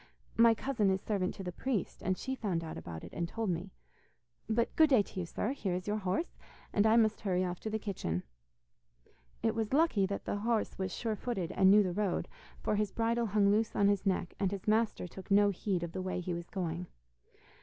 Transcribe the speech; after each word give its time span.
My 0.35 0.55
cousin 0.55 0.89
is 0.89 0.99
servant 0.99 1.35
to 1.35 1.43
the 1.43 1.51
priest, 1.51 2.01
and 2.01 2.17
she 2.17 2.33
found 2.33 2.63
out 2.63 2.75
about 2.75 3.03
it 3.03 3.13
and 3.13 3.27
told 3.29 3.51
me. 3.51 3.71
But 4.49 4.75
good 4.75 4.89
day 4.89 5.03
to 5.03 5.19
you, 5.19 5.27
sir; 5.27 5.51
here 5.51 5.75
is 5.75 5.85
your 5.87 5.99
horse, 5.99 6.39
and 6.73 6.87
I 6.87 6.95
must 6.95 7.21
hurry 7.21 7.45
off 7.45 7.59
to 7.59 7.69
the 7.69 7.77
kitchen.' 7.77 8.23
It 9.43 9.53
was 9.53 9.73
lucky 9.73 10.07
that 10.07 10.25
the 10.25 10.37
horse 10.37 10.79
was 10.79 10.91
sure 10.91 11.15
footed 11.15 11.51
and 11.51 11.69
knew 11.69 11.83
the 11.83 11.93
road, 11.93 12.27
for 12.63 12.77
his 12.77 12.91
bridle 12.91 13.27
hung 13.27 13.51
loose 13.51 13.75
on 13.75 13.89
his 13.89 14.03
neck, 14.07 14.33
and 14.39 14.49
his 14.49 14.67
master 14.67 15.07
took 15.07 15.29
no 15.29 15.51
heed 15.51 15.83
of 15.83 15.91
the 15.91 16.01
way 16.01 16.19
he 16.19 16.33
was 16.33 16.49
going. 16.49 16.87